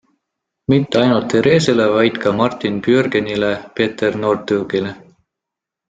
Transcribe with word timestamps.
Mitte 0.71 0.97
ainult 1.01 1.27
Theresele, 1.33 1.85
vaid 1.97 2.17
ka 2.23 2.33
Marit 2.41 2.81
Björgenile, 2.87 3.53
Petter 3.77 4.15
Northugile. 4.25 4.97